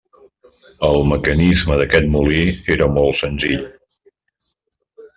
[0.87, 2.43] El mecanisme d'aquest molí
[2.79, 3.65] era molt senzill.